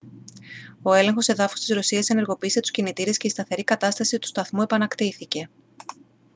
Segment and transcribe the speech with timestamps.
[0.81, 5.49] ο έλεγχος εδάφους της ρωσίας ενεργοποίησε τους κινητήρες και η σταθερή κατάσταση του σταθμού επανακτήθηκε